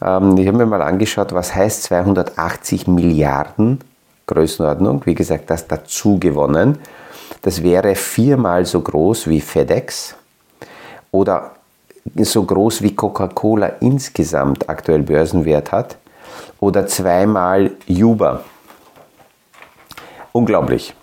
Ähm, 0.00 0.36
ich 0.38 0.46
habe 0.46 0.58
mir 0.58 0.66
mal 0.66 0.82
angeschaut, 0.82 1.32
was 1.32 1.54
heißt 1.54 1.84
280 1.84 2.86
Milliarden 2.86 3.80
Größenordnung. 4.26 5.02
Wie 5.04 5.14
gesagt, 5.14 5.50
das 5.50 5.66
dazu 5.66 6.18
gewonnen. 6.18 6.78
Das 7.42 7.62
wäre 7.62 7.94
viermal 7.94 8.64
so 8.64 8.80
groß 8.80 9.28
wie 9.28 9.40
FedEx 9.40 10.14
oder 11.10 11.52
so 12.14 12.44
groß 12.44 12.82
wie 12.82 12.94
Coca-Cola 12.94 13.66
insgesamt 13.80 14.68
aktuell 14.68 15.02
Börsenwert 15.02 15.72
hat 15.72 15.96
oder 16.60 16.86
zweimal 16.86 17.72
Uber. 17.88 18.44
Unglaublich. 20.32 20.94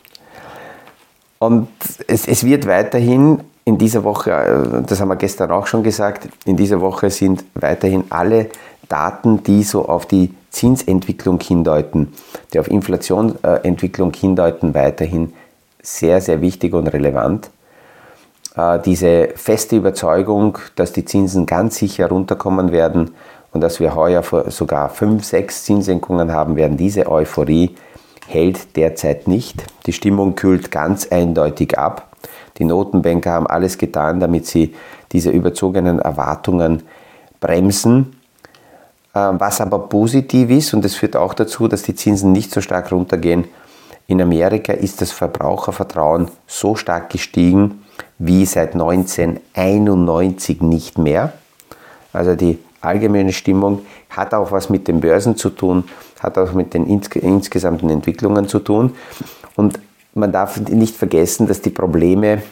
Und 1.39 1.67
es, 2.07 2.27
es 2.27 2.45
wird 2.45 2.67
weiterhin 2.67 3.41
in 3.65 3.77
dieser 3.77 4.03
Woche, 4.03 4.31
äh, 4.31 4.83
das 4.85 4.99
haben 4.99 5.09
wir 5.09 5.15
gestern 5.15 5.51
auch 5.51 5.67
schon 5.67 5.83
gesagt, 5.83 6.27
in 6.45 6.57
dieser 6.57 6.81
Woche 6.81 7.09
sind 7.09 7.43
weiterhin 7.55 8.05
alle 8.09 8.49
Daten, 8.89 9.43
die 9.43 9.63
so 9.63 9.87
auf 9.87 10.05
die 10.05 10.33
Zinsentwicklung 10.51 11.39
hindeuten, 11.39 12.13
die 12.53 12.59
auf 12.59 12.69
Inflationsentwicklung 12.69 14.13
hindeuten, 14.13 14.73
weiterhin 14.73 15.33
sehr, 15.81 16.21
sehr 16.21 16.41
wichtig 16.41 16.73
und 16.73 16.87
relevant. 16.87 17.49
äh, 18.55 18.79
diese 18.79 19.29
feste 19.35 19.77
Überzeugung, 19.77 20.57
dass 20.75 20.93
die 20.93 21.05
Zinsen 21.05 21.45
ganz 21.45 21.77
sicher 21.77 22.09
runterkommen 22.09 22.71
werden 22.71 23.11
und 23.51 23.61
dass 23.61 23.79
wir 23.79 23.95
heuer 23.95 24.23
sogar 24.47 24.89
fünf, 24.89 25.23
sechs 25.23 25.63
Zinssenkungen 25.63 26.31
haben 26.31 26.55
werden, 26.55 26.77
diese 26.77 27.09
Euphorie 27.09 27.75
hält 28.27 28.75
derzeit 28.75 29.27
nicht. 29.27 29.63
Die 29.85 29.93
Stimmung 29.93 30.35
kühlt 30.35 30.71
ganz 30.71 31.07
eindeutig 31.07 31.77
ab. 31.77 32.12
Die 32.57 32.65
Notenbanker 32.65 33.31
haben 33.31 33.47
alles 33.47 33.77
getan, 33.77 34.19
damit 34.19 34.45
sie 34.45 34.73
diese 35.11 35.29
überzogenen 35.29 35.99
Erwartungen 35.99 36.83
bremsen. 37.39 38.15
Ähm, 39.15 39.39
was 39.39 39.61
aber 39.61 39.79
positiv 39.79 40.49
ist, 40.49 40.73
und 40.73 40.83
das 40.83 40.95
führt 40.95 41.15
auch 41.15 41.33
dazu, 41.33 41.67
dass 41.67 41.83
die 41.83 41.95
Zinsen 41.95 42.31
nicht 42.31 42.51
so 42.51 42.61
stark 42.61 42.91
runtergehen, 42.91 43.45
in 44.07 44.21
Amerika 44.21 44.73
ist 44.73 45.01
das 45.01 45.11
Verbrauchervertrauen 45.11 46.29
so 46.45 46.75
stark 46.75 47.09
gestiegen 47.09 47.83
wie 48.19 48.45
seit 48.45 48.73
1991 48.73 50.61
nicht 50.61 50.97
mehr. 50.97 51.33
Also 52.11 52.35
die 52.35 52.59
allgemeine 52.81 53.31
Stimmung 53.31 53.85
hat 54.09 54.33
auch 54.33 54.51
was 54.51 54.69
mit 54.69 54.87
den 54.87 54.99
Börsen 54.99 55.37
zu 55.37 55.49
tun, 55.49 55.85
hat 56.19 56.37
auch 56.37 56.53
mit 56.53 56.73
den 56.73 56.85
insgesamten 56.85 57.89
Entwicklungen 57.89 58.47
zu 58.47 58.59
tun. 58.59 58.93
Und 59.55 59.79
man 60.13 60.31
darf 60.31 60.57
nicht 60.57 60.95
vergessen, 60.95 61.47
dass 61.47 61.61
die 61.61 61.69
Probleme 61.69 62.43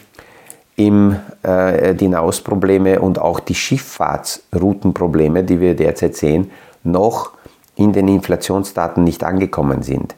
im, 0.76 1.16
äh, 1.42 1.94
die 1.94 2.08
Nausprobleme 2.08 3.00
und 3.00 3.18
auch 3.18 3.40
die 3.40 3.54
Schifffahrtsroutenprobleme, 3.54 5.44
die 5.44 5.60
wir 5.60 5.74
derzeit 5.76 6.16
sehen, 6.16 6.50
noch 6.82 7.32
in 7.76 7.92
den 7.92 8.08
Inflationsdaten 8.08 9.04
nicht 9.04 9.24
angekommen 9.24 9.82
sind. 9.82 10.14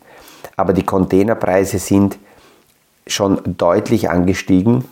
Aber 0.57 0.73
die 0.73 0.85
Containerpreise 0.85 1.79
sind 1.79 2.19
schon 3.07 3.41
deutlich 3.45 4.09
angestiegen. 4.09 4.85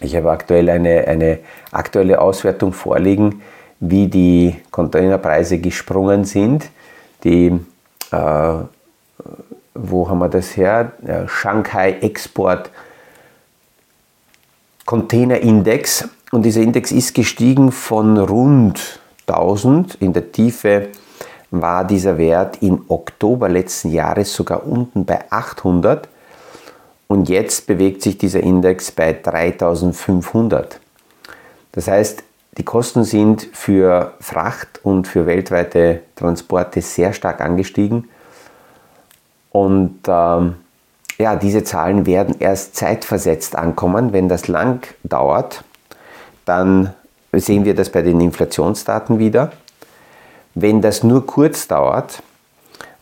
Ich 0.00 0.14
habe 0.16 0.30
aktuell 0.30 0.68
eine, 0.68 1.06
eine 1.06 1.38
aktuelle 1.70 2.20
Auswertung 2.20 2.72
vorliegen, 2.72 3.42
wie 3.80 4.08
die 4.08 4.56
Containerpreise 4.70 5.58
gesprungen 5.58 6.24
sind. 6.24 6.68
Die, 7.22 7.58
äh, 8.10 8.54
wo 9.74 10.08
haben 10.08 10.20
wir 10.20 10.28
das 10.28 10.56
her? 10.56 10.92
Shanghai 11.26 11.98
Export 12.00 12.70
Container 14.86 15.40
Index. 15.40 16.08
Und 16.32 16.42
dieser 16.42 16.62
Index 16.62 16.92
ist 16.92 17.14
gestiegen 17.14 17.72
von 17.72 18.16
rund 18.18 19.00
1000 19.26 19.96
in 19.96 20.12
der 20.12 20.32
Tiefe 20.32 20.88
war 21.50 21.84
dieser 21.84 22.18
Wert 22.18 22.62
im 22.62 22.84
Oktober 22.88 23.48
letzten 23.48 23.90
Jahres 23.90 24.34
sogar 24.34 24.66
unten 24.66 25.04
bei 25.04 25.20
800 25.30 26.08
und 27.06 27.28
jetzt 27.28 27.66
bewegt 27.66 28.02
sich 28.02 28.18
dieser 28.18 28.40
Index 28.40 28.90
bei 28.90 29.12
3500. 29.12 30.80
Das 31.72 31.86
heißt, 31.88 32.24
die 32.58 32.64
Kosten 32.64 33.04
sind 33.04 33.48
für 33.52 34.14
Fracht 34.20 34.80
und 34.82 35.06
für 35.06 35.26
weltweite 35.26 36.00
Transporte 36.16 36.82
sehr 36.82 37.12
stark 37.12 37.40
angestiegen. 37.40 38.08
Und 39.54 40.00
ähm, 40.08 40.56
ja, 41.16 41.36
diese 41.36 41.62
Zahlen 41.62 42.06
werden 42.06 42.34
erst 42.40 42.74
zeitversetzt 42.74 43.54
ankommen. 43.54 44.12
Wenn 44.12 44.28
das 44.28 44.48
lang 44.48 44.84
dauert, 45.04 45.62
dann 46.44 46.92
sehen 47.32 47.64
wir 47.64 47.76
das 47.76 47.90
bei 47.90 48.02
den 48.02 48.20
Inflationsdaten 48.20 49.20
wieder. 49.20 49.52
Wenn 50.56 50.82
das 50.82 51.04
nur 51.04 51.24
kurz 51.24 51.68
dauert, 51.68 52.20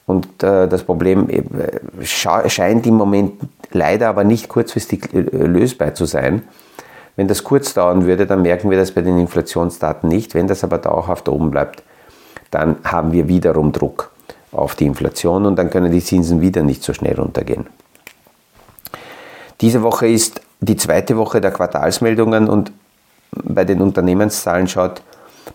und 0.05 0.43
äh, 0.43 0.69
das 0.69 0.83
Problem 0.85 1.31
äh, 1.31 2.05
scheint 2.05 2.87
im 2.87 2.97
Moment 2.97 3.33
leider 3.71 4.11
aber 4.11 4.25
nicht 4.25 4.51
kurzfristig 4.51 5.15
äh, 5.15 5.21
lösbar 5.21 5.95
zu 5.95 6.05
sein, 6.05 6.43
wenn 7.17 7.29
das 7.29 7.45
kurz 7.45 7.73
dauern 7.73 8.05
würde, 8.05 8.27
dann 8.27 8.43
merken 8.43 8.69
wir 8.69 8.77
das 8.77 8.93
bei 8.93 9.01
den 9.01 9.19
Inflationsdaten 9.19 10.07
nicht. 10.07 10.35
Wenn 10.35 10.49
das 10.49 10.65
aber 10.65 10.77
dauerhaft 10.77 11.31
oben 11.31 11.51
bleibt, 11.51 11.83
dann 12.51 12.77
haben 12.85 13.13
wir 13.13 13.27
wiederum 13.27 13.73
Druck 13.73 14.12
auf 14.53 14.75
die 14.75 14.87
Inflation 14.87 15.47
und 15.47 15.57
dann 15.57 15.71
können 15.71 15.91
die 15.91 16.05
Zinsen 16.05 16.41
wieder 16.41 16.63
nicht 16.63 16.83
so 16.83 16.93
schnell 16.93 17.19
runtergehen. 17.19 17.67
Diese 19.61 19.83
Woche 19.83 20.09
ist 20.09 20.41
die 20.61 20.77
zweite 20.77 21.17
Woche 21.17 21.41
der 21.41 21.51
Quartalsmeldungen 21.51 22.49
und 22.49 22.73
bei 23.33 23.65
den 23.65 23.81
Unternehmenszahlen 23.81 24.69
schaut 24.69 25.03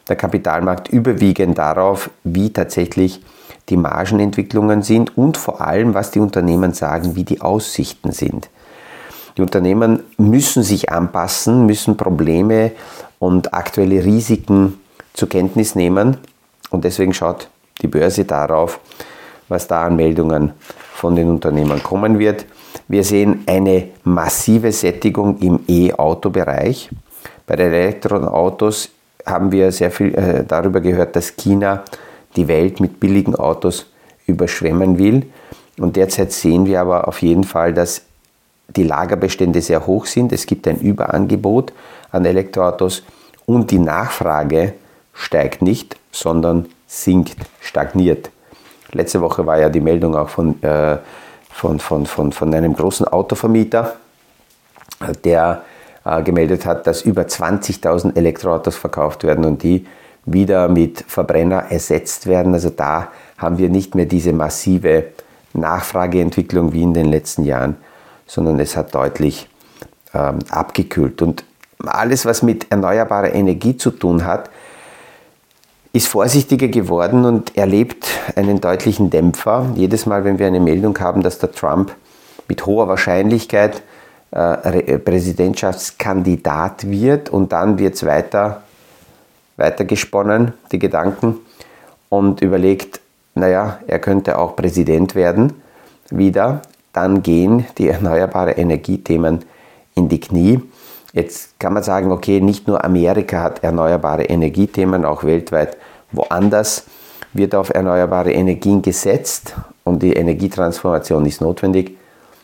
der 0.08 0.16
Kapitalmarkt 0.16 0.90
überwiegend 0.90 1.58
darauf, 1.58 2.10
wie 2.24 2.52
tatsächlich 2.52 3.22
die 3.70 3.78
Margenentwicklungen 3.78 4.82
sind 4.82 5.18
und 5.18 5.38
vor 5.38 5.62
allem, 5.62 5.94
was 5.94 6.12
die 6.12 6.20
Unternehmen 6.20 6.74
sagen, 6.74 7.16
wie 7.16 7.24
die 7.24 7.42
Aussichten 7.42 8.12
sind. 8.12 8.50
Die 9.38 9.42
Unternehmen 9.42 10.02
müssen 10.18 10.64
sich 10.64 10.90
anpassen, 10.90 11.66
müssen 11.66 11.96
Probleme 11.96 12.72
und 13.20 13.54
aktuelle 13.54 14.04
Risiken 14.04 14.80
zur 15.14 15.30
Kenntnis 15.30 15.76
nehmen 15.76 16.18
und 16.70 16.86
deswegen 16.86 17.14
schaut 17.14 17.50
die 17.82 17.88
Börse 17.88 18.26
darauf, 18.26 18.80
was 19.48 19.68
da 19.68 19.86
an 19.86 19.96
Meldungen 19.96 20.54
von 20.94 21.16
den 21.16 21.30
Unternehmen 21.30 21.82
kommen 21.84 22.20
wird. 22.20 22.46
Wir 22.88 23.04
sehen 23.04 23.44
eine 23.46 23.90
massive 24.04 24.72
Sättigung 24.72 25.38
im 25.40 25.60
E-Auto-Bereich. 25.68 26.90
Bei 27.46 27.56
den 27.56 27.72
Elektroautos 27.72 28.90
haben 29.26 29.52
wir 29.52 29.72
sehr 29.72 29.92
viel 29.92 30.16
äh, 30.16 30.44
darüber 30.46 30.82
gehört, 30.82 31.16
dass 31.16 31.36
China 31.36 31.84
die 32.36 32.48
Welt 32.48 32.80
mit 32.80 33.00
billigen 33.00 33.36
Autos 33.36 33.88
überschwemmen 34.26 34.98
will. 34.98 35.26
Und 35.80 35.96
derzeit 35.96 36.32
sehen 36.32 36.66
wir 36.66 36.82
aber 36.82 37.08
auf 37.08 37.22
jeden 37.22 37.44
Fall, 37.44 37.74
dass 37.74 38.02
die 38.76 38.84
Lagerbestände 38.84 39.62
sehr 39.62 39.86
hoch 39.86 40.06
sind. 40.06 40.32
Es 40.32 40.46
gibt 40.46 40.68
ein 40.68 40.80
Überangebot 40.80 41.74
an 42.12 42.26
Elektroautos 42.26 43.04
und 43.46 43.72
die 43.72 43.80
Nachfrage 43.80 44.74
steigt 45.14 45.62
nicht, 45.62 45.98
sondern 46.12 46.68
sinkt, 46.88 47.38
stagniert. 47.62 48.32
Letzte 48.92 49.22
Woche 49.22 49.46
war 49.46 49.60
ja 49.60 49.70
die 49.70 49.82
Meldung 49.82 50.16
auch 50.16 50.30
von, 50.30 50.62
äh, 50.64 50.98
von, 51.52 51.80
von, 51.80 52.06
von, 52.06 52.32
von 52.32 52.54
einem 52.54 52.76
großen 52.76 53.08
Autovermieter, 53.08 53.96
der 55.24 55.62
äh, 56.06 56.24
gemeldet 56.24 56.66
hat, 56.66 56.88
dass 56.88 57.02
über 57.04 57.24
20.000 57.24 58.16
Elektroautos 58.16 58.76
verkauft 58.76 59.24
werden 59.24 59.46
und 59.46 59.62
die 59.62 59.86
wieder 60.26 60.68
mit 60.68 61.04
Verbrenner 61.08 61.66
ersetzt 61.70 62.28
werden. 62.28 62.54
Also 62.54 62.70
da 62.70 63.10
haben 63.38 63.58
wir 63.58 63.70
nicht 63.70 63.94
mehr 63.94 64.06
diese 64.06 64.34
massive 64.34 65.06
Nachfrageentwicklung 65.54 66.74
wie 66.74 66.84
in 66.84 66.94
den 66.94 67.06
letzten 67.06 67.44
Jahren 67.44 67.78
sondern 68.28 68.60
es 68.60 68.78
hat 68.78 68.94
deutlich 68.94 69.50
ähm, 70.14 70.40
abgekühlt. 70.50 71.22
Und 71.22 71.46
alles, 71.84 72.26
was 72.26 72.44
mit 72.44 72.70
erneuerbarer 72.70 73.34
Energie 73.34 73.78
zu 73.78 73.92
tun 73.92 74.26
hat, 74.26 74.50
ist 75.98 76.08
vorsichtiger 76.08 76.70
geworden 76.70 77.26
und 77.26 77.58
erlebt 77.58 78.08
einen 78.36 78.62
deutlichen 78.62 79.10
Dämpfer. 79.10 79.72
Jedes 79.76 80.06
Mal, 80.06 80.24
wenn 80.24 80.40
wir 80.40 80.48
eine 80.48 80.60
Meldung 80.60 80.98
haben, 81.00 81.22
dass 81.22 81.40
der 81.40 81.52
Trump 81.52 81.94
mit 82.48 82.66
hoher 82.66 82.88
Wahrscheinlichkeit 82.88 83.82
äh, 84.32 84.98
Präsidentschaftskandidat 85.00 86.90
wird 86.90 87.30
und 87.30 87.52
dann 87.52 87.78
wird 87.78 87.96
es 87.96 88.06
weiter, 88.06 88.64
weiter 89.58 89.86
gesponnen, 89.86 90.54
die 90.72 90.80
Gedanken, 90.80 91.38
und 92.10 92.42
überlegt, 92.42 93.02
naja, 93.36 93.80
er 93.86 94.00
könnte 94.00 94.38
auch 94.38 94.56
Präsident 94.56 95.14
werden 95.14 95.54
wieder 96.10 96.62
dann 96.98 97.22
gehen 97.22 97.68
die 97.78 97.90
erneuerbaren 97.90 98.56
Energiethemen 98.56 99.46
in 99.94 100.10
die 100.10 100.20
Knie. 100.20 100.60
Jetzt 101.14 101.60
kann 101.60 101.74
man 101.74 101.84
sagen, 101.84 102.12
okay, 102.12 102.42
nicht 102.42 102.68
nur 102.68 102.84
Amerika 102.84 103.42
hat 103.42 103.64
erneuerbare 103.64 104.26
Energiethemen, 104.26 105.06
auch 105.06 105.24
weltweit 105.24 105.78
woanders 106.12 106.86
wird 107.34 107.56
auf 107.56 107.70
erneuerbare 107.70 108.32
Energien 108.32 108.82
gesetzt 108.82 109.56
und 109.84 110.02
die 110.04 110.14
Energietransformation 110.14 111.26
ist 111.26 111.42
notwendig. 111.42 111.98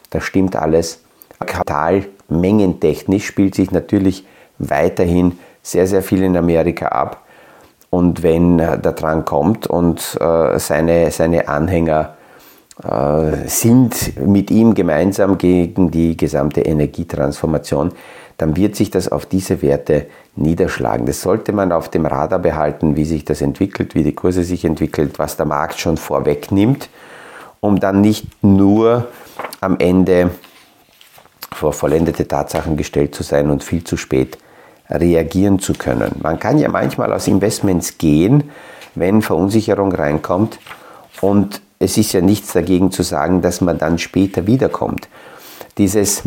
Das 0.09 0.23
stimmt 0.23 0.55
alles. 0.55 1.01
Kapitalmengentechnisch 1.39 3.25
spielt 3.25 3.55
sich 3.55 3.71
natürlich 3.71 4.25
weiterhin 4.59 5.39
sehr, 5.61 5.87
sehr 5.87 6.03
viel 6.03 6.23
in 6.23 6.37
Amerika 6.37 6.87
ab. 6.87 7.21
Und 7.89 8.23
wenn 8.23 8.57
der 8.57 8.77
Drang 8.77 9.23
kommt 9.25 9.67
und 9.67 10.17
äh, 10.19 10.57
seine, 10.57 11.11
seine 11.11 11.47
Anhänger 11.47 12.15
äh, 12.83 13.47
sind 13.47 14.19
mit 14.25 14.49
ihm 14.49 14.73
gemeinsam 14.73 15.37
gegen 15.37 15.91
die 15.91 16.17
gesamte 16.17 16.61
Energietransformation, 16.61 17.91
dann 18.37 18.55
wird 18.55 18.75
sich 18.75 18.91
das 18.91 19.07
auf 19.09 19.25
diese 19.25 19.61
Werte 19.61 20.07
niederschlagen. 20.35 21.05
Das 21.05 21.21
sollte 21.21 21.53
man 21.53 21.71
auf 21.71 21.89
dem 21.89 22.05
Radar 22.05 22.39
behalten, 22.39 22.95
wie 22.95 23.05
sich 23.05 23.25
das 23.25 23.41
entwickelt, 23.41 23.95
wie 23.95 24.03
die 24.03 24.15
Kurse 24.15 24.43
sich 24.43 24.65
entwickelt, 24.65 25.19
was 25.19 25.37
der 25.37 25.45
Markt 25.45 25.79
schon 25.79 25.97
vorwegnimmt, 25.97 26.89
um 27.59 27.79
dann 27.79 28.01
nicht 28.01 28.43
nur 28.43 29.07
am 29.61 29.77
Ende 29.79 30.31
vor 31.51 31.73
vollendete 31.73 32.27
Tatsachen 32.27 32.77
gestellt 32.77 33.13
zu 33.15 33.23
sein 33.23 33.49
und 33.49 33.63
viel 33.63 33.83
zu 33.83 33.97
spät 33.97 34.37
reagieren 34.89 35.59
zu 35.59 35.73
können. 35.73 36.15
Man 36.21 36.39
kann 36.39 36.57
ja 36.57 36.69
manchmal 36.69 37.13
aus 37.13 37.27
Investments 37.27 37.97
gehen, 37.97 38.51
wenn 38.95 39.21
Verunsicherung 39.21 39.91
reinkommt 39.91 40.59
und 41.21 41.61
es 41.79 41.97
ist 41.97 42.13
ja 42.13 42.21
nichts 42.21 42.53
dagegen 42.53 42.91
zu 42.91 43.03
sagen, 43.03 43.41
dass 43.41 43.61
man 43.61 43.77
dann 43.77 43.97
später 43.97 44.47
wiederkommt. 44.47 45.07
Dieses 45.77 46.23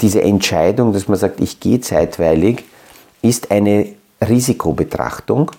diese 0.00 0.22
Entscheidung, 0.22 0.92
dass 0.92 1.08
man 1.08 1.18
sagt, 1.18 1.40
ich 1.40 1.60
gehe 1.60 1.80
zeitweilig, 1.80 2.64
ist 3.22 3.50
eine 3.50 3.88
Risikobetrachtung. 4.26 5.50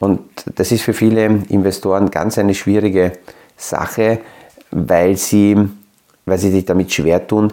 Und 0.00 0.20
das 0.56 0.72
ist 0.72 0.82
für 0.82 0.94
viele 0.94 1.26
Investoren 1.48 2.10
ganz 2.10 2.38
eine 2.38 2.54
schwierige 2.54 3.12
Sache, 3.56 4.20
weil 4.70 5.16
sie, 5.16 5.56
weil 6.26 6.38
sie 6.38 6.50
sich 6.50 6.64
damit 6.64 6.92
schwer 6.92 7.26
tun, 7.26 7.52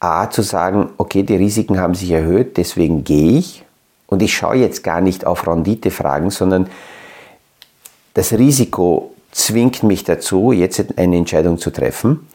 A 0.00 0.28
zu 0.28 0.42
sagen, 0.42 0.90
okay, 0.98 1.22
die 1.22 1.36
Risiken 1.36 1.78
haben 1.78 1.94
sich 1.94 2.10
erhöht, 2.10 2.56
deswegen 2.56 3.04
gehe 3.04 3.38
ich. 3.38 3.64
Und 4.06 4.20
ich 4.20 4.34
schaue 4.34 4.56
jetzt 4.56 4.82
gar 4.82 5.00
nicht 5.00 5.24
auf 5.24 5.46
Renditefragen, 5.46 6.30
sondern 6.30 6.68
das 8.14 8.32
Risiko 8.32 9.14
zwingt 9.30 9.84
mich 9.84 10.04
dazu, 10.04 10.52
jetzt 10.52 10.98
eine 10.98 11.16
Entscheidung 11.16 11.58
zu 11.58 11.70
treffen. 11.70 12.26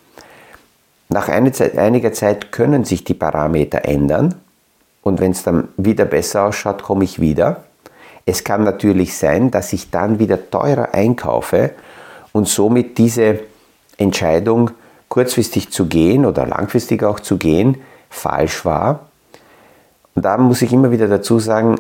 Nach 1.10 1.30
einiger 1.30 2.14
Zeit 2.14 2.52
können 2.52 2.84
sich 2.84 3.04
die 3.04 3.14
Parameter 3.14 3.86
ändern 3.86 4.36
und 5.02 5.22
wenn 5.22 5.32
es 5.32 5.44
dann 5.44 5.70
wieder 5.78 6.06
besser 6.06 6.44
ausschaut, 6.44 6.84
komme 6.84 7.06
ich 7.06 7.22
wieder. 7.22 7.64
Es 8.26 8.44
kann 8.44 8.66
natürlich 8.66 9.18
sein, 9.18 9.52
dass 9.52 9.72
ich 9.72 9.90
dann 9.90 10.20
wieder 10.20 10.50
teurer 10.50 10.94
einkaufe 10.94 11.72
und 12.34 12.48
somit 12.48 12.98
diese 12.98 13.40
Entscheidung, 13.98 14.72
kurzfristig 15.08 15.72
zu 15.72 15.86
gehen 15.86 16.26
oder 16.26 16.46
langfristig 16.46 17.04
auch 17.04 17.22
zu 17.22 17.38
gehen, 17.38 17.78
falsch 18.10 18.66
war. 18.66 19.08
Und 20.14 20.26
da 20.26 20.38
muss 20.38 20.62
ich 20.62 20.74
immer 20.74 20.92
wieder 20.92 21.08
dazu 21.08 21.40
sagen, 21.40 21.78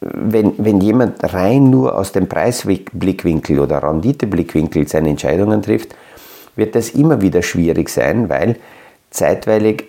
wenn, 0.00 0.54
wenn 0.56 0.80
jemand 0.80 1.22
rein 1.32 1.68
nur 1.68 1.96
aus 1.96 2.12
dem 2.12 2.28
Preisblickwinkel 2.28 3.60
oder 3.60 3.82
Renditeblickwinkel 3.82 4.88
seine 4.88 5.10
Entscheidungen 5.10 5.62
trifft, 5.62 5.94
wird 6.56 6.74
das 6.74 6.90
immer 6.90 7.20
wieder 7.20 7.42
schwierig 7.42 7.88
sein, 7.88 8.28
weil 8.28 8.56
zeitweilig 9.10 9.84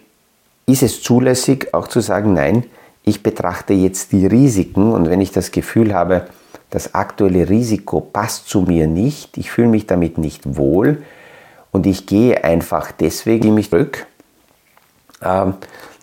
ist 0.66 0.84
es 0.84 1.02
zulässig 1.02 1.74
auch 1.74 1.88
zu 1.88 2.00
sagen, 2.00 2.34
nein, 2.34 2.66
ich 3.04 3.22
betrachte 3.22 3.74
jetzt 3.74 4.12
die 4.12 4.26
Risiken 4.26 4.94
und 4.94 5.10
wenn 5.10 5.22
ich 5.22 5.32
das 5.32 5.52
Gefühl 5.52 5.94
habe, 5.94 6.28
das 6.70 6.96
aktuelle 6.96 7.50
Risiko 7.50 8.00
passt 8.00 8.48
zu 8.48 8.62
mir 8.62 8.88
nicht, 8.88 9.38
ich 9.38 9.52
fühle 9.52 9.68
mich 9.68 9.86
damit 9.88 10.18
nicht 10.18 10.58
wohl 10.58 11.04
und 11.72 11.86
ich 11.86 12.06
gehe 12.06 12.44
einfach 12.44 12.92
deswegen 12.92 13.54
mich 13.54 13.70
zurück, 13.70 14.06
ähm, 15.22 15.56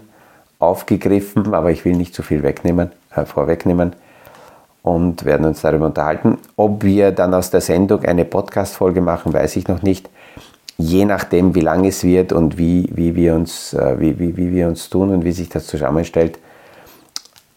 aufgegriffen, 0.58 1.54
aber 1.54 1.70
ich 1.70 1.84
will 1.84 1.96
nicht 1.96 2.14
zu 2.14 2.22
viel 2.22 2.42
wegnehmen, 2.42 2.92
äh, 3.14 3.24
vorwegnehmen 3.24 3.94
und 4.82 5.24
werden 5.24 5.46
uns 5.46 5.62
darüber 5.62 5.86
unterhalten. 5.86 6.38
Ob 6.56 6.84
wir 6.84 7.12
dann 7.12 7.34
aus 7.34 7.50
der 7.50 7.60
Sendung 7.60 8.04
eine 8.04 8.24
Podcast-Folge 8.24 9.00
machen, 9.00 9.32
weiß 9.32 9.56
ich 9.56 9.66
noch 9.66 9.82
nicht. 9.82 10.08
Je 10.76 11.04
nachdem, 11.04 11.54
wie 11.54 11.60
lang 11.60 11.84
es 11.84 12.02
wird 12.02 12.32
und 12.32 12.58
wie, 12.58 12.90
wie, 12.92 13.14
wir 13.14 13.34
uns, 13.34 13.74
äh, 13.74 13.98
wie, 13.98 14.18
wie, 14.18 14.36
wie 14.36 14.52
wir 14.52 14.68
uns 14.68 14.90
tun 14.90 15.10
und 15.10 15.24
wie 15.24 15.32
sich 15.32 15.48
das 15.48 15.66
zusammenstellt. 15.66 16.38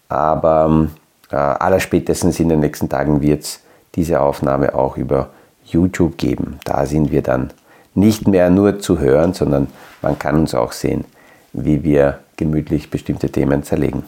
Aber 0.09 0.87
äh, 1.31 1.35
allerspätestens 1.35 2.39
in 2.39 2.49
den 2.49 2.59
nächsten 2.59 2.89
Tagen 2.89 3.21
wird 3.21 3.43
es 3.43 3.59
diese 3.95 4.21
Aufnahme 4.21 4.75
auch 4.75 4.97
über 4.97 5.29
YouTube 5.65 6.17
geben. 6.17 6.59
Da 6.63 6.85
sind 6.85 7.11
wir 7.11 7.21
dann 7.21 7.51
nicht 7.95 8.27
mehr 8.27 8.49
nur 8.49 8.79
zu 8.79 8.99
hören, 8.99 9.33
sondern 9.33 9.67
man 10.01 10.17
kann 10.17 10.35
uns 10.35 10.53
auch 10.53 10.71
sehen, 10.71 11.05
wie 11.53 11.83
wir 11.83 12.19
gemütlich 12.37 12.89
bestimmte 12.89 13.29
Themen 13.29 13.63
zerlegen. 13.63 14.03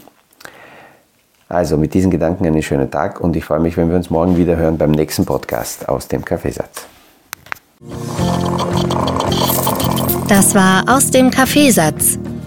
Also 1.50 1.78
mit 1.78 1.96
diesen 1.96 2.12
Gedanken 2.12 2.46
einen 2.46 2.62
schönen 2.62 2.92
Tag 2.92 3.20
und 3.20 3.36
ich 3.36 3.44
freue 3.44 3.60
mich, 3.60 3.76
wenn 3.76 3.90
wir 3.90 3.96
uns 3.96 4.12
morgen 4.12 4.38
wieder 4.38 4.56
hören 4.56 4.78
beim 4.78 4.92
nächsten 4.92 5.26
Podcast 5.26 5.90
aus 5.90 6.08
dem 6.08 6.24
Kaffeesatz. 6.24 6.86
Das 10.28 10.54
war 10.54 10.84
aus 10.88 11.10
dem 11.10 11.32
Kaffeesatz, 11.32 12.20